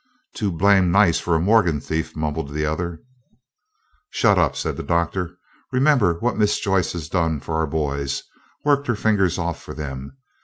[0.33, 3.03] "Too blame nice for a Morgan thief," mumbled the other.
[4.09, 5.37] "Shut up," said the Doctor;
[5.71, 8.23] "remember what Miss Joyce has done for our boys.
[8.65, 10.17] Worked her fingers off for them.